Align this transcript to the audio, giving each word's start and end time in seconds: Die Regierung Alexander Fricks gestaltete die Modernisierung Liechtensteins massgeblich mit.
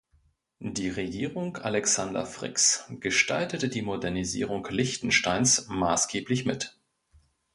Die 0.63 0.89
Regierung 0.89 1.57
Alexander 1.57 2.25
Fricks 2.25 2.85
gestaltete 3.01 3.69
die 3.69 3.83
Modernisierung 3.83 4.65
Liechtensteins 4.67 5.67
massgeblich 5.67 6.43
mit. 6.43 6.75